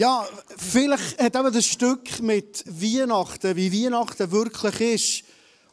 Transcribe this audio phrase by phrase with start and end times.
[0.00, 0.26] Ja,
[0.56, 5.24] vielleicht hat eben das Stück mit Weihnachten, wie Weihnachten wirklich ist,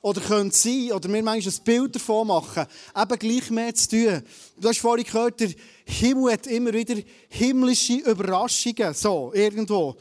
[0.01, 4.21] oder könnte sein, oder wir manchmal ein Bild davon machen, eben gleich mehr zu tun.
[4.57, 5.51] Du hast vorhin gehört, der
[5.85, 6.95] Himmel hat immer wieder
[7.29, 9.95] himmlische Überraschungen, so, irgendwo.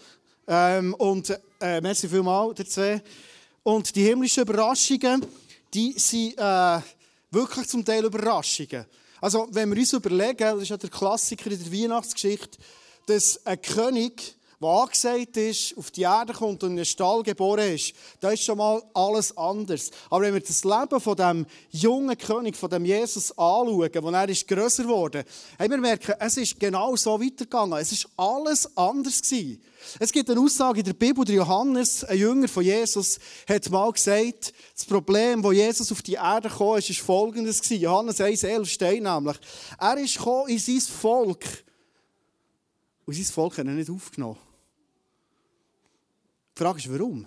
[0.49, 1.31] Ähm, und,
[1.61, 3.03] äh, merci vielmals, der zwei.
[3.63, 5.25] Und die himmlischen Überraschungen,
[5.73, 6.81] die sind äh,
[7.31, 8.87] wirklich zum Teil Überraschungen.
[9.21, 12.59] Also, wenn wir uns überlegen, das ist ja der Klassiker in der Weihnachtsgeschichte,
[13.07, 17.75] dass ein König, der angesagt ist, auf die Erde kommt und in einen Stall geboren
[17.75, 19.91] ist, da ist schon mal alles anders.
[20.11, 24.29] Aber wenn wir das Leben von dem jungen König, von dem Jesus anschauen, wo er
[24.29, 25.25] ist grösser geworden,
[25.59, 27.79] haben wir merken, es ist genau so weitergegangen.
[27.79, 29.63] Es ist alles anders gewesen.
[30.01, 33.19] Es gibt eine Aussage in der Bibel, der Johannes, ein Jünger von Jesus,
[33.49, 37.83] hat mal gesagt, das Problem, wo Jesus auf die Erde kam, ist, ist folgendes gewesen.
[37.83, 39.37] Johannes 1,11 steht nämlich,
[39.79, 40.19] er ist
[40.49, 41.66] in sein Volk
[43.07, 44.39] und sein Volk hat ihn nicht aufgenommen.
[46.57, 47.27] Die Frage ist, warum?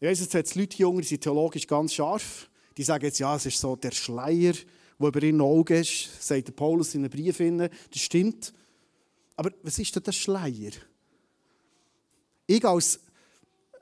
[0.00, 2.50] Jesus hat Leute jünger, sind theologisch ganz scharf.
[2.76, 6.54] Die sagen jetzt, ja, es ist so der Schleier, der über ihren Augen ist, sagt
[6.54, 7.38] Paulus in einem Brief.
[7.90, 8.52] Das stimmt.
[9.36, 10.72] Aber was ist denn der Schleier?
[12.46, 13.00] Ich als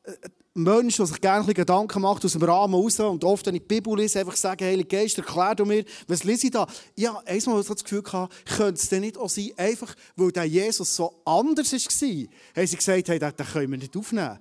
[0.05, 0.13] äh,
[0.55, 3.69] Mensch, der sich gerne Gedanken macht aus dem Rahmen raus und oft, wenn ich die
[3.69, 6.67] Bibel lese, einfach sagen, Heilige Geist, erklär du mir, was lese ich da?
[6.95, 10.45] Ja, einmal so das Gefühl gehabt, könnte es denn nicht auch sein, einfach weil der
[10.45, 14.39] Jesus so anders war, haben sie gesagt, hey, den, können wir nicht aufnehmen.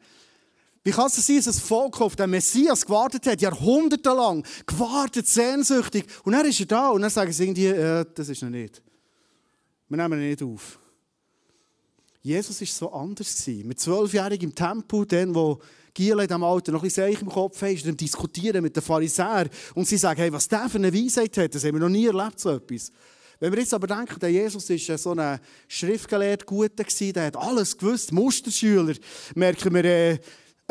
[0.83, 6.05] Wie kann es sein, dass das Volk auf den Messias gewartet hat, jahrhundertelang, gewartet, sehnsüchtig,
[6.23, 8.81] und dann ist er da, und dann sagen sie irgendwie, äh, das ist noch nicht.
[9.87, 10.80] Wir nehmen ihn nicht auf.
[12.21, 13.47] Jesus war so anders.
[13.47, 15.59] Mit zwölfjährigen im Tempel, dann, wo
[15.93, 18.75] Giel in diesem Alter noch ein bisschen Seich im Kopf haben, ist er diskutieren mit
[18.75, 19.49] den Pharisäern.
[19.73, 22.05] Und sie sagen, hey, was der für eine Weisheit hat, das haben wir noch nie
[22.05, 22.91] erlebt, so etwas.
[23.39, 27.75] Wenn wir jetzt aber denken, der Jesus war so ein Schriftgelehrter, guter, der hat alles
[27.75, 28.93] gewusst, Musterschüler,
[29.33, 30.19] merken wir, äh,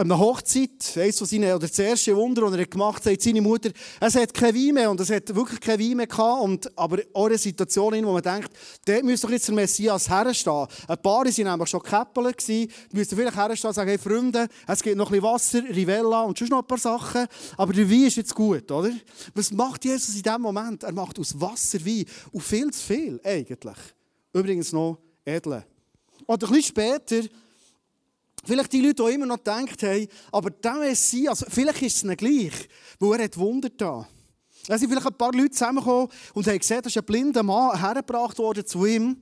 [0.01, 3.71] einer Hochzeit, eines von seinen, oder das erste Wunder, das er gemacht hat, seine Mutter,
[4.01, 6.99] es hat kein Wein mehr, und es hat wirklich kein Wein mehr gehabt, und, aber
[7.13, 8.51] auch eine Situation, in wo man denkt,
[8.85, 10.67] dort müsste doch jetzt der Messias herstehen.
[10.89, 14.83] Ein paar waren nämlich schon Käppler gewesen, müssten vielleicht herstehen und sagen, hey Freunde, es
[14.83, 17.27] gibt noch ein bisschen Wasser, Rivella und schon noch ein paar Sachen,
[17.57, 18.93] aber der Wein ist jetzt gut, oder?
[19.35, 20.83] Was macht Jesus in diesem Moment?
[20.83, 23.79] Er macht aus Wasser Wein, und viel zu viel, eigentlich.
[24.33, 25.65] Übrigens noch edle.
[26.27, 27.29] Und ein bisschen später,
[28.45, 32.19] Vielleicht die Leute, die immer noch gedacht haben, aber der Messias, vielleicht ist es nicht
[32.19, 32.69] gleich,
[32.99, 34.07] weil er hat Wunder da.
[34.67, 38.39] Da sind vielleicht ein paar Leute zusammengekommen und haben gesehen, dass ein blinder Mann hergebracht
[38.39, 39.17] wurde zu ihm.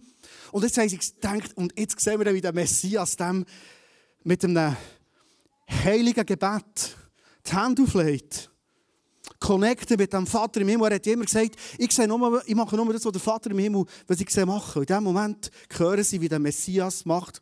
[0.52, 3.44] Und jetzt haben sie gedacht, und jetzt sehen wir, wie der Messias dem
[4.24, 4.76] mit einem
[5.84, 6.96] heiligen Gebet
[7.46, 8.50] die Hände auflegt.
[9.40, 10.90] Connecten mit dem Vater im Himmel.
[10.90, 13.58] Er hat immer gesagt, ich, sehe nur, ich mache nur das, was der Vater im
[13.58, 14.80] Himmel, was ich sehe, mache.
[14.80, 17.40] In dem Moment hören sie, wie der Messias macht.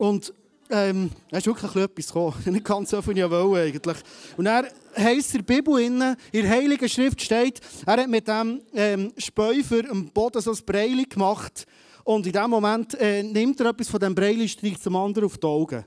[0.00, 0.32] Und
[0.70, 2.34] ähm, da ist wirklich etwas gekommen.
[2.46, 3.98] Nicht ganz so viel ich wollte eigentlich.
[4.38, 8.62] Und er heisst in der Bibel, in der Heiligen Schrift steht, er hat mit dem
[8.72, 11.66] ähm, Späufer am Boden so ein Breili gemacht.
[12.02, 15.26] Und in dem Moment äh, nimmt er etwas von dem Breili und streicht zum anderen
[15.26, 15.84] auf die Augen.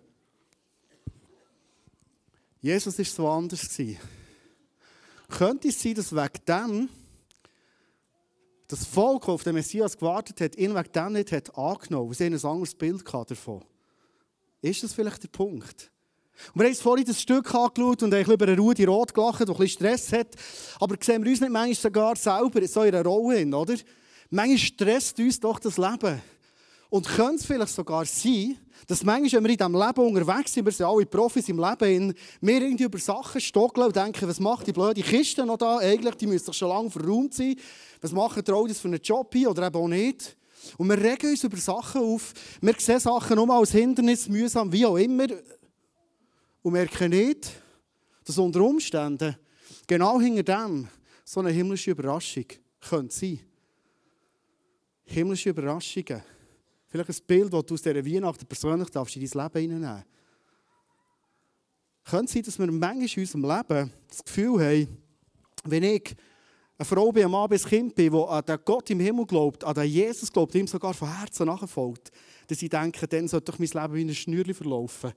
[2.62, 3.68] Jesus war so anders.
[5.28, 6.90] Könnte es sein, dass wegen dem
[8.68, 12.26] das Volk, auf den Messias gewartet hat, ihn wegen dem nicht hat angenommen, weil sie
[12.26, 13.64] ein anderes Bild davon
[14.64, 15.92] ist das vielleicht der Punkt?
[16.54, 19.60] Und wir haben vorhin das Stück angeschaut und haben über einen Rudi Rot gelacht, der
[19.60, 20.36] ein Stress hat.
[20.80, 23.76] Aber sehen wir uns nicht manchmal sogar selber so in einer Rolle hin, oder?
[24.30, 26.22] Manchmal stresst uns doch das Leben.
[26.90, 28.58] Und könnte es vielleicht sogar sein,
[28.88, 32.14] dass manchmal, wenn wir in diesem Leben unterwegs sind, wir sind alle Profis im Leben,
[32.42, 35.78] wir irgendwie über Sachen stockeln und denken, was macht die blöde Kiste noch da?
[35.78, 37.56] Eigentlich, die müsste doch schon lange verräumt sein.
[38.02, 40.38] Was machen die das für einen Job hier oder eben auch nicht?
[40.78, 42.34] Und wir regen uns über Sachen auf.
[42.62, 45.28] Wir sehen Sachen nur als Hindernis, mühsam, wie auch immer.
[46.62, 47.52] Und merken nicht,
[48.24, 49.36] dass unter Umständen
[49.88, 50.88] genau hinter dem
[51.26, 52.46] so eine himmlische Überraschung
[52.80, 53.40] könnte sein.
[55.06, 56.22] Himmlische Überraschungen.
[56.88, 60.04] Vielleicht ein Bild, das du aus dieser Weihnachten persönlich darfst in dein Leben hineinnehmen
[62.06, 64.98] Könnte sein, dass wir manchmal in unserem Leben das Gefühl haben,
[65.64, 66.16] wenn ich
[66.78, 69.64] eine Frau bin, ein Mann bis Kind bin, die an den Gott im Himmel glaubt,
[69.64, 72.12] an den Jesus glaubt, ihm sogar von Herzen nachfolgt,
[72.48, 75.14] dass ich denke, dann sollte doch mein Leben wie ein Schnürchen verlaufen.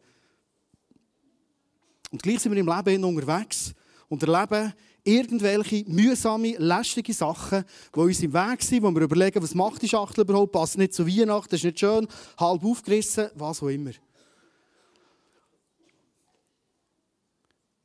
[2.10, 3.72] Und gleich sind wir im Leben unterwegs
[4.08, 4.72] und erleben
[5.02, 7.64] irgendwelche mühsame, lästige Sachen,
[7.94, 10.94] die uns im Weg sind, wo wir überlegen, was macht die Schachtel überhaupt, passt nicht
[10.94, 12.06] zu Weihnachten, ist nicht schön,
[12.38, 13.92] halb aufgerissen, was auch immer.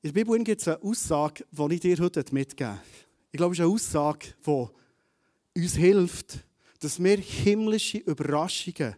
[0.04, 3.11] In der Bibel gibt es eine Aussage, die ich dir heute mitgeben möchte.
[3.32, 6.40] Ich glaube, es ist eine Aussage, die uns hilft,
[6.80, 8.96] dass wir himmlische Überraschungen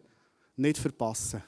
[0.56, 1.44] nicht verpassen.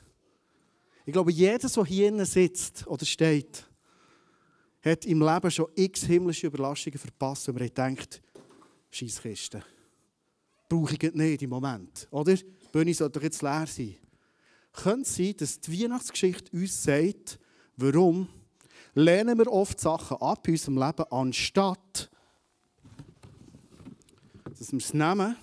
[1.06, 3.66] Ich glaube, jeder, der hier sitzt oder steht,
[4.84, 8.22] hat im Leben schon x himmlische Überraschungen verpasst, und man denkt,
[8.92, 9.64] Scheisskiste.
[10.70, 12.36] Brauche ich nicht im Moment, oder?
[12.36, 13.96] Die Bühne sollte doch jetzt leer sein.
[14.74, 17.40] Könnte es sein, dass die Weihnachtsgeschichte uns sagt,
[17.78, 18.28] warum
[18.94, 22.10] lehnen wir oft Sachen ab in unserem Leben, anstatt
[24.66, 25.36] dass wir es nehmen,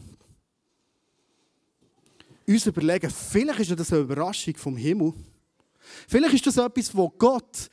[2.46, 5.14] uns überlegen, vielleicht ist das eine Überraschung vom Himmel.
[6.08, 7.70] Vielleicht ist das etwas, wo Gott,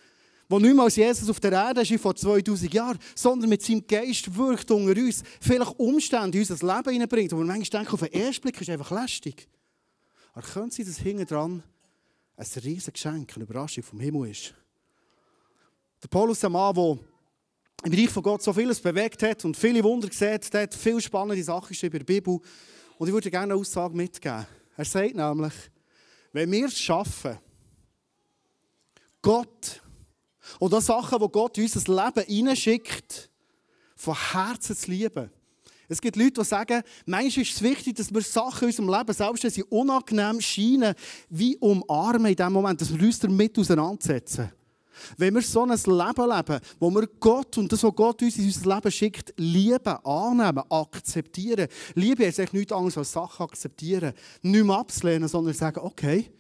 [0.47, 3.85] wo nicht mehr als Jesus auf der Erde ist vor 2000 Jahren, sondern mit seinem
[3.85, 7.99] Geist wirkt unter uns, vielleicht Umstände in unser Leben hineinbringt, wo wir manchmal denken, auf
[7.99, 9.47] den ersten Blick ist einfach lästig.
[10.33, 11.63] Aber können Sie das hinten dran
[12.37, 14.53] ein riesiges Geschenk, eine Überraschung vom Himmel ist?
[16.01, 16.99] Der Paulus, der Mann, der
[17.83, 21.43] im Reich von Gott so vieles bewegt hat und viele Wunder gesehen hat, viele spannende
[21.43, 22.39] Sachen geschrieben in der Bibel.
[22.97, 24.45] Und ich würde gerne eine Aussage mitgeben.
[24.75, 25.53] Er sagt nämlich,
[26.33, 27.37] wenn wir es schaffen,
[29.21, 29.81] Gott
[30.59, 33.29] oder Sachen, die Gott in unser Leben hineinschickt,
[33.95, 35.29] von Herzen zu lieben.
[35.87, 39.13] Es gibt Leute, die sagen, manchmal ist es wichtig, dass wir Sachen in unserem Leben,
[39.13, 40.93] selbst wenn sie unangenehm scheinen,
[41.29, 44.51] wie umarmen in dem Moment, dass wir uns damit auseinandersetzen.
[45.17, 48.45] Wenn wir so ein Leben leben, wo wir Gott und das, was Gott uns in
[48.45, 51.67] unser Leben schickt, lieben, annehmen, akzeptieren.
[51.95, 54.13] Liebe ist eigentlich nichts anderes als Sachen akzeptieren.
[54.41, 56.31] Nicht mehr ablehnen, sondern sagen, okay,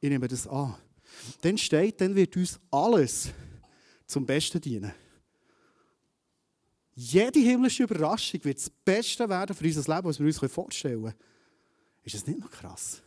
[0.00, 0.74] ich nehme das an.
[1.42, 3.30] Dann steht, dann wird uns alles
[4.06, 4.92] zum Besten dienen.
[6.94, 11.14] Jede himmlische Überraschung wird das Beste werden für unser Leben, was wir uns vorstellen können.
[12.02, 13.02] Ist das nicht noch krass?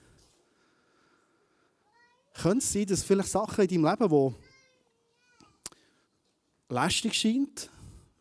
[2.33, 4.52] Könnte es sein, dass vielleicht Sachen in deinem Leben, die
[6.73, 7.69] lästig scheint.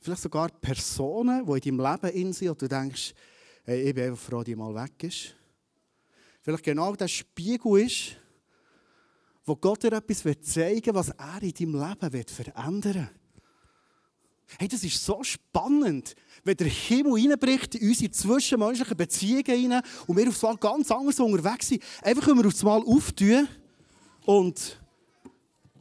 [0.00, 3.14] Vielleicht sogar Personen, die in deinem Leben in sind und du denkst,
[3.64, 5.34] hey, ich bin einfach froh, die mal weg ist.
[6.40, 8.16] Vielleicht genau der Spiegel ist,
[9.44, 13.08] wo Gott dir etwas zeigen will, was er in deinem Leben verändern will.
[14.58, 16.14] Hey, das ist so spannend,
[16.44, 21.20] wenn der Himmel reinbricht in unsere zwischenmenschlichen Beziehungen rein und wir auf einmal ganz anders
[21.20, 21.82] unterwegs sind.
[22.02, 23.48] Einfach, wenn wir auf einmal auftun
[24.26, 24.81] und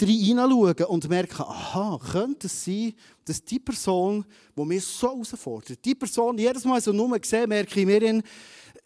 [0.08, 2.94] hineinschauen und merken, aha, könnte es sein,
[3.26, 4.26] dass die Person,
[4.56, 8.24] die mich so herausfordert, die Person, die jedes Mal so nur sehe, merke ich mir,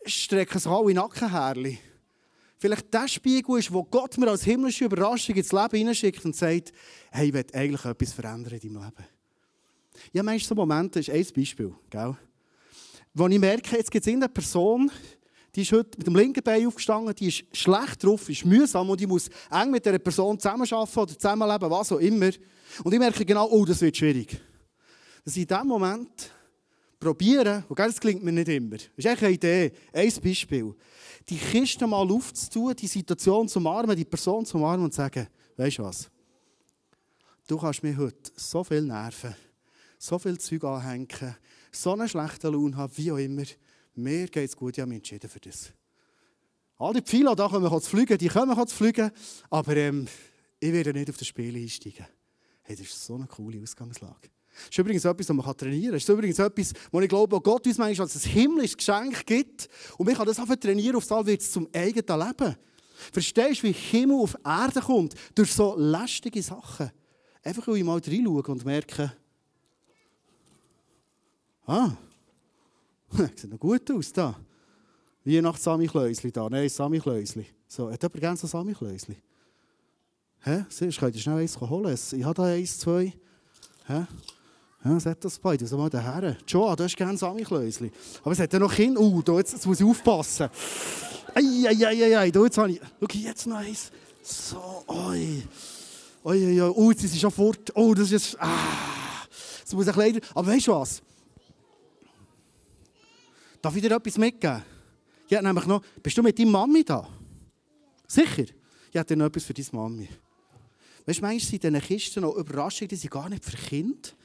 [0.06, 1.78] strecken sich alle Nackenhärchen.
[2.58, 6.72] Vielleicht der Spiegel ist, wo Gott mir als himmlische Überraschung ins Leben hineinschickt und sagt,
[7.12, 9.08] hey, ich will eigentlich etwas verändern in deinem Leben.
[10.14, 12.16] Ja, manchmal so Momente, das ist ein Beispiel, gell?
[13.14, 14.92] wo ich merke, jetzt gibt es eine Person,
[15.56, 19.00] die ist heute mit dem linken Bein aufgestanden, die ist schlecht drauf, ist mühsam und
[19.00, 22.30] ich muss eng mit dieser Person zusammenarbeiten oder zusammenleben, was auch immer.
[22.84, 24.38] Und ich merke genau, oh, das wird schwierig.
[25.24, 26.30] Dass ich in diesem Moment
[27.00, 30.76] probiere, und das klingt mir nicht immer, das ist eine Idee, ein Beispiel,
[31.30, 35.28] die Kiste mal aufzutun, die Situation zu umarmen, die Person zu umarmen und zu sagen,
[35.56, 36.10] weißt du was,
[37.48, 39.36] du kannst mir heute so viel nerven,
[39.98, 41.36] so viel Zeug anhängen,
[41.72, 43.44] so einen schlechten Lohn haben, wie auch immer,
[43.98, 45.72] mir geht es gut, ich habe mich entschieden für das.
[46.78, 49.12] All die Pfeile, die kommen zu fliegen, die kommen zu fliegen,
[49.50, 50.08] aber ähm,
[50.60, 52.06] ich werde nicht auf das Spiel einsteigen.
[52.64, 54.30] Hey, das ist so eine coole Ausgangslage.
[54.56, 55.94] Das ist übrigens etwas, was man trainieren kann.
[55.94, 59.70] Das ist übrigens etwas, wo ich glaube, Gott uns manchmal als ein himmlisches Geschenk gibt.
[59.98, 62.56] Und man kann das einfach trainieren, auf das wird es zum eigenen Leben.
[63.12, 65.14] Verstehst du, wie Himmel auf Erde kommt?
[65.36, 66.92] Durch so lästige Sachen.
[67.44, 69.14] Einfach, weil ich mal reinschaue und merke,
[71.68, 71.92] ah,
[73.36, 74.36] Sieht noch gut aus da.
[75.26, 76.50] Weihnachts-Samichlösli da.
[76.50, 77.46] Nein, Samichlösli.
[77.68, 79.18] So, hat jemand gerne so Samichlösli?
[80.42, 80.66] Hä?
[80.70, 81.98] Siehst, könnt ihr schnell eins holen?
[82.12, 83.14] Ich habe da eins, zwei.
[83.88, 84.06] Hä?
[84.84, 85.66] Ja, sagt das beide.
[85.66, 86.38] Also mal daher.
[86.48, 87.92] Joa, du hast gerne Samichlösli.
[88.22, 89.02] Aber es hat ja noch Kinder.
[89.02, 90.48] Uh, da, jetzt, jetzt muss ich aufpassen.
[91.34, 92.80] Eieieiei, da jetzt habe ich...
[92.80, 93.92] Schau, jetzt noch eins.
[94.22, 95.44] So, oi.
[96.24, 96.74] Oi, oi, oi.
[96.76, 97.72] Oh, jetzt ist sie schon fort.
[97.74, 98.38] Oh, das ist jetzt...
[98.40, 98.48] Ah.
[99.64, 100.20] Das muss ich leider...
[100.36, 101.02] Aber weißt du was?
[103.66, 104.62] Darf ich dir etwas mitgeben?
[105.28, 107.10] Ja, nämlich noch, bist du mit deiner Mami da?
[108.06, 108.44] Sicher?
[108.92, 110.08] Ich habe dir noch etwas für deine Mami.
[111.04, 114.16] Weißt du, manchmal sind in diesen Kisten noch Überraschungen, die sind gar nicht für Kind.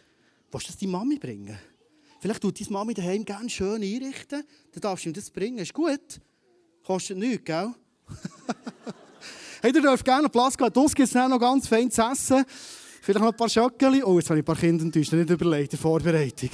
[0.52, 1.58] Willst du das deine Mami bringen?
[2.20, 4.44] Vielleicht tut deine Mami daheim gerne schön einrichten.
[4.72, 5.56] Dann darfst du ihm das bringen.
[5.60, 6.20] Ist gut.
[6.84, 7.74] Kostet nichts, gell?
[9.62, 10.70] hey, du darfst gerne Platz gehen.
[10.70, 12.44] Draussen gibt es noch ganz fein zu essen.
[13.00, 14.04] Vielleicht noch ein paar Schöckchen.
[14.04, 15.14] Oh, jetzt habe ich ein paar Kinder enttäuscht.
[15.14, 16.50] Nicht überlegt, die Vorbereitung.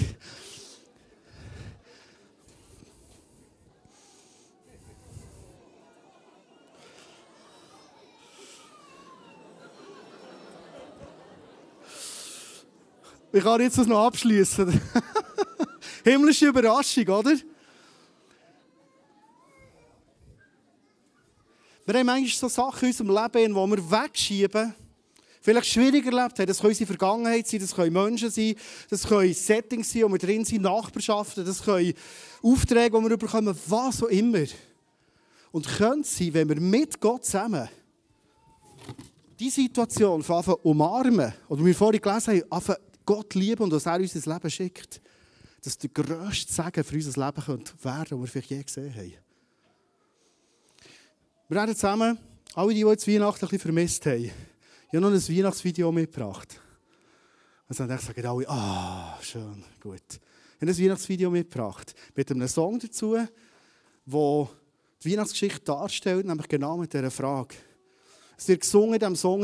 [13.36, 14.80] Ich kann jetzt das noch abschließen.
[16.04, 17.34] Himmlische Überraschung, oder?
[21.84, 24.74] Wir haben manchmal so Sachen in unserem Leben, die wir wegschieben,
[25.42, 26.46] vielleicht schwieriger erlebt haben.
[26.46, 28.54] Das können unsere Vergangenheit sein, das können Menschen sein,
[28.88, 31.92] das können Settings sein, wo wir drin sind, Nachbarschaften, das können
[32.42, 34.46] Aufträge, die wir bekommen, was auch immer.
[35.52, 37.68] Und könnte es sein, wenn wir mit Gott zusammen
[39.38, 43.96] die Situation anfangen umarmen, oder wir vorhin gelesen haben, anfangen Gott lieben und was er
[43.96, 45.00] uns ins Leben schickt,
[45.62, 49.14] dass der grösste Segen für unser Leben könnte werden den wir vielleicht je gesehen haben.
[51.48, 52.18] Wir werden zusammen,
[52.54, 54.32] alle, die jetzt Weihnachten ein vermisst haben, ich
[54.88, 56.60] habe noch ein Weihnachtsvideo mitgebracht.
[57.68, 60.00] Und dann sagen alle, ah, schön, gut.
[60.10, 63.28] Ich habe ein Weihnachtsvideo mitgebracht mit einem Song dazu, der
[65.04, 67.56] die Weihnachtsgeschichte darstellt, nämlich genau mit dieser Frage.
[68.38, 69.42] Es wird gesungen in diesem Song.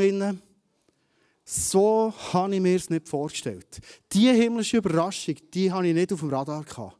[1.45, 3.81] So habe ich mir es nicht vorgestellt.
[4.13, 6.97] Diese himmlische Überraschung, die habe ich nicht auf dem Radar gehabt.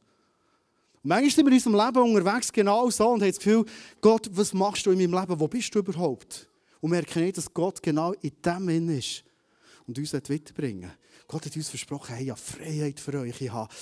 [1.03, 3.65] Und manchmal sind wir in unserem Leben unterwegs genau so und haben das Gefühl,
[4.01, 5.39] Gott, was machst du in meinem Leben?
[5.39, 6.49] Wo bist du überhaupt?
[6.81, 9.23] Und wir erkennen dass Gott genau in dem Innen ist
[9.87, 10.91] und uns weiterbringen
[11.27, 13.41] Gott hat uns versprochen, hey, ich habe Freiheit für euch.
[13.41, 13.73] Ich habe...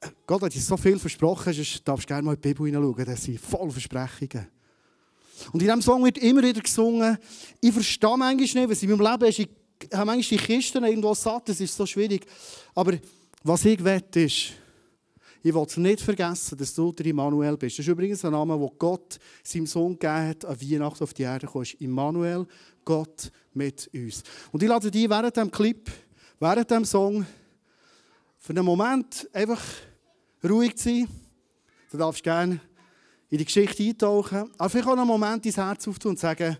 [0.00, 3.04] Äh, Gott hat uns so viel versprochen, du darfst gerne mal in die Bibel hineinschauen,
[3.04, 4.46] das sind voll Versprechungen.
[5.52, 7.18] Und in diesem Song wird immer wieder gesungen,
[7.60, 9.48] ich verstehe manchmal nicht, was in meinem Leben ist, ich
[9.92, 12.26] habe manchmal die Kisten irgendwo satt, das ist so schwierig.
[12.74, 12.98] Aber
[13.42, 14.52] was ich will, ist,
[15.42, 17.78] ich will nicht vergessen, dass du der Immanuel bist.
[17.78, 21.22] Das ist übrigens ein Name, den Gott seinem Sohn gegeben hat, an Weihnachten auf die
[21.22, 22.46] Erde gekommen Immanuel,
[22.84, 24.22] Gott mit uns.
[24.52, 25.90] Und ich lade dich während diesem Clip,
[26.38, 27.26] während diesem Song,
[28.38, 29.62] für einen Moment einfach
[30.44, 31.08] ruhig zu sein.
[31.90, 32.60] Du darfst gerne
[33.30, 36.56] in die Geschichte eintauchen, aber vielleicht auch einen Moment dein Herz auftun und sagen,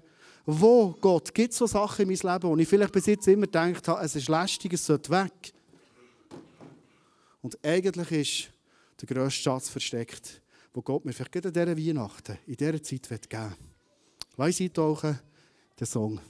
[0.58, 3.46] wo, Gott, gibt es so Sachen in meinem Leben, wo ich vielleicht bis jetzt immer
[3.46, 5.52] gedacht habe, es ist lästig, es sollte weg.
[7.42, 8.52] Und eigentlich ist
[9.00, 10.40] der grösste Schatz versteckt,
[10.72, 13.56] wo Gott mir vielleicht in dieser Weihnachten, in dieser Zeit geben will.
[14.36, 15.20] Lass uns eintauchen,
[15.78, 16.20] den Song.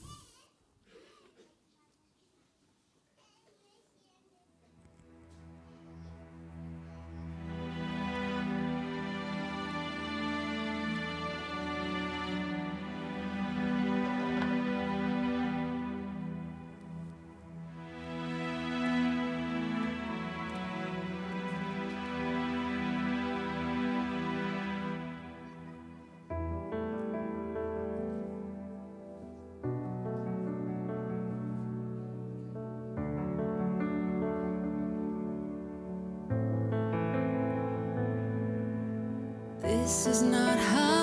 [39.91, 41.00] This is not how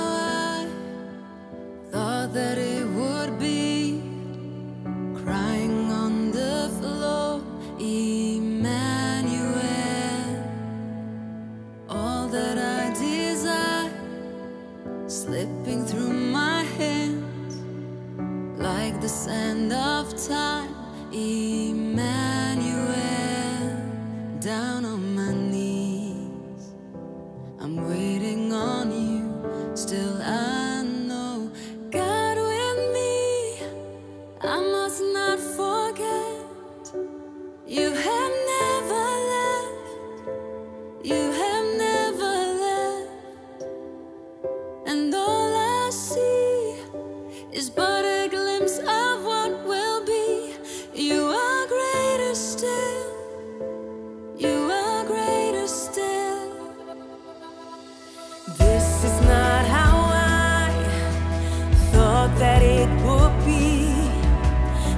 [62.37, 63.95] that it would be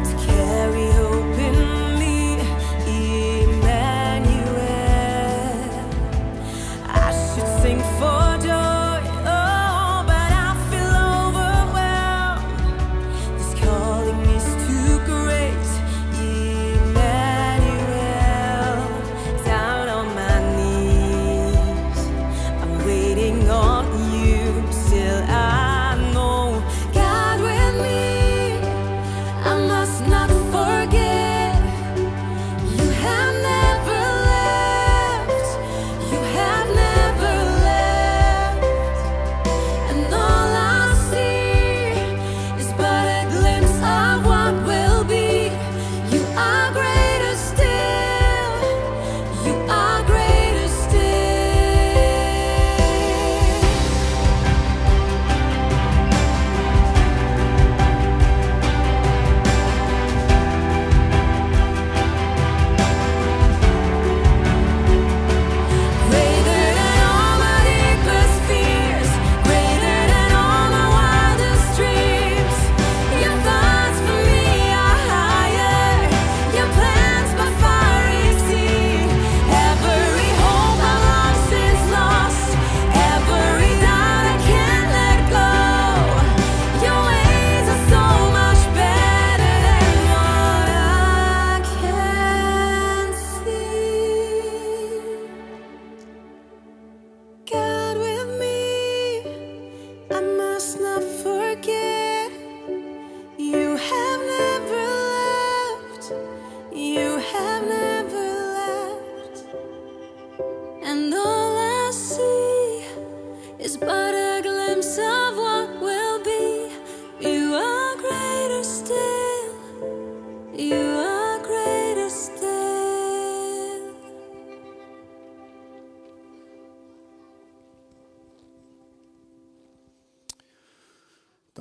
[0.05, 1.60] to carry hope in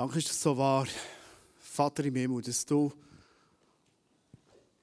[0.10, 0.88] Danke, ist das so wahr,
[1.60, 2.92] Vater im Himmel, dass du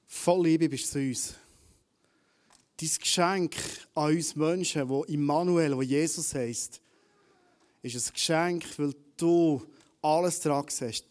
[0.05, 1.33] voll Liebe bist zu uns.
[2.77, 3.55] Dein Geschenk
[3.93, 6.79] an uns Menschen, wo Immanuel, wo Jesus heißt,
[7.81, 9.61] ist ein Geschenk, weil du
[10.01, 11.03] alles daran hast,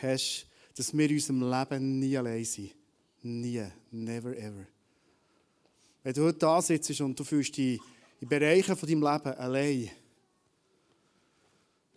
[0.00, 2.74] hast, dass wir in unserem Leben nie allein sind.
[3.22, 3.66] Nie.
[3.90, 4.66] Never ever.
[6.02, 7.78] Wenn du heute da sitzt und du fühlst dich
[8.18, 9.90] in Bereichen von deinem Leben allein,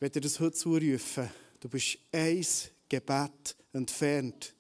[0.02, 1.30] werde dir das heute zurufen.
[1.62, 2.44] Du bist ein
[2.90, 4.56] Gebet entfernt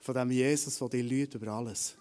[0.00, 1.94] von dem Jesus, der dich liebt über alles.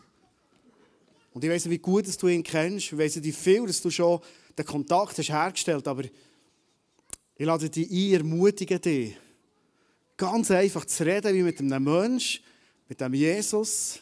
[1.32, 2.88] Und ich weiss nicht, wie gut dass du ihn kennst.
[2.88, 4.20] Ich weiss nicht, wie viel dass du schon
[4.58, 9.16] den Kontakt hast hergestellt Aber ich lade dich ein, ermutige dich,
[10.18, 12.44] ganz einfach zu reden wie mit einem Menschen,
[12.88, 14.00] mit dem Jesus,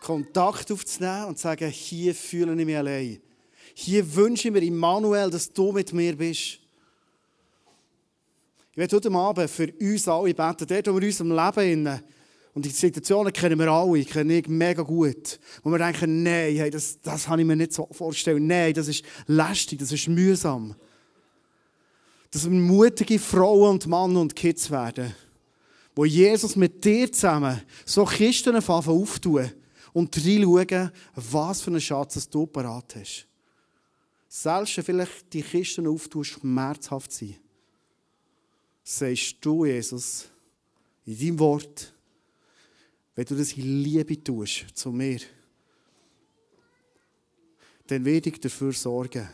[0.00, 3.20] Kontakt aufzunehmen und zu sagen, hier fühle ich mich allein.
[3.74, 6.61] Hier wünsche ich mir, Immanuel, dass du mit mir bist.
[8.72, 12.02] Ich werde heute Abend für uns alle beten, dort, wo wir in unserem Leben
[12.54, 15.38] und die Situationen kennen wir alle, kenne ich mega gut.
[15.62, 18.46] Wo wir denken, nein, hey, das, das kann ich mir nicht so vorstellen.
[18.46, 20.74] Nein, das ist lästig, das ist mühsam.
[22.30, 25.14] Dass wir mutige Frauen und Männer und Kids werden,
[25.94, 29.50] wo Jesus mit dir zusammen so Kisten auftun
[29.92, 33.26] und reinschauen, was für einen Schatz du parat hast.
[34.30, 37.36] Selbst wenn vielleicht die Kisten auftun, schmerzhaft sein,
[38.82, 40.28] sagst du, Jesus,
[41.04, 41.92] in deinem Wort,
[43.14, 45.20] wenn du das in Liebe tust zu mir,
[47.86, 49.28] dann werde ich dafür sorgen,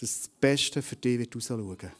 [0.00, 1.92] dass das Beste für dich wird rausschauen wird.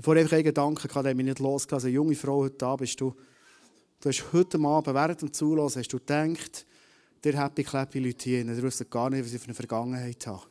[0.00, 3.14] Vorher einfach einen Gedanken der mich nicht losgelassen eine junge Frau heute da bist du,
[4.00, 6.66] du hast heute Abend während dem Zulassen hast du gedacht,
[7.22, 10.49] der Happy Clappy Leute hier, die wissen gar nicht, was sie für eine Vergangenheit haben.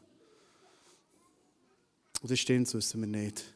[2.21, 3.53] Und das stimmt, das wissen wir nicht.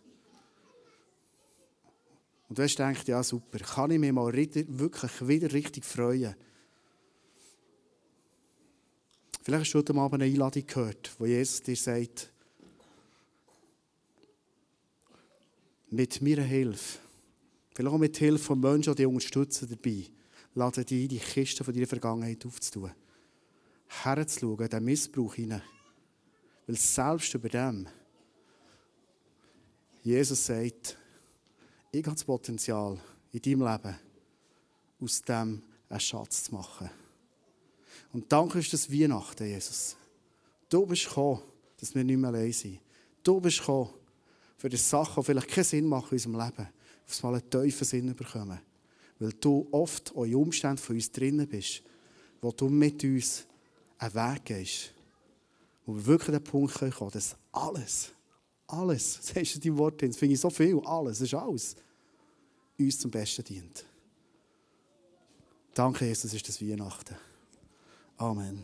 [2.47, 6.35] Und du hast gedacht, ja super, kann ich mich mal wirklich wieder richtig freuen?
[9.43, 12.31] Vielleicht hast du heute Abend eine Einladung gehört, wo Jesus dir sagt,
[15.89, 16.99] mit meiner Hilfe,
[17.73, 20.05] vielleicht auch mit Hilfe von Menschen, die dich unterstützen dabei,
[20.55, 22.91] lade dich ein, die Kiste von deiner Vergangenheit aufzutun.
[23.87, 25.61] Herzuschauen, den Missbrauch hinein.
[26.65, 27.87] Weil selbst über dem
[30.03, 30.97] Jesus sagt,
[31.91, 32.99] ich habe das Potenzial
[33.31, 33.95] in deinem Leben,
[34.99, 36.89] aus dem einen Schatz zu machen.
[38.11, 39.95] Und danke ist das Weihnachten, Jesus.
[40.69, 41.41] Du bist gekommen,
[41.77, 42.79] dass wir nicht mehr allein sind.
[43.23, 43.89] Du bist gekommen,
[44.57, 46.69] für die Sachen, die vielleicht keinen Sinn machen in unserem Leben,
[47.07, 48.59] auf mal einen tiefen Sinn bekommen.
[49.19, 51.81] Weil du oft auch in Umständen von uns drinnen bist,
[52.41, 53.45] wo du mit uns
[53.97, 54.93] einen Weg gehst,
[55.85, 58.11] wo wir wirklich an den Punkt kommen dass alles,
[58.67, 61.33] alles, das hast du in deinem Wort das finde ich so viel, alles, das ist
[61.33, 61.75] alles,
[62.79, 63.85] uns zum Besten dient.
[65.73, 67.15] Danke, Jesus, ist das Weihnachten.
[68.17, 68.63] Amen.